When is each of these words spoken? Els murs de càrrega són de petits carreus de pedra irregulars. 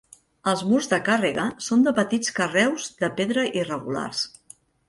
Els 0.51 0.63
murs 0.69 0.87
de 0.93 0.97
càrrega 1.09 1.45
són 1.67 1.85
de 1.89 1.93
petits 2.01 2.35
carreus 2.39 2.91
de 3.03 3.13
pedra 3.21 3.47
irregulars. 3.63 4.27